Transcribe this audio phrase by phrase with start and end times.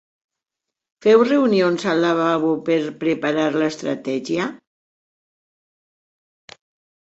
[1.05, 4.51] Feu reunions al lavabo per preparar l'estratègia?